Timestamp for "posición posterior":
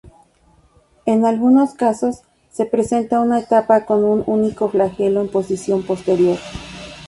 5.29-6.39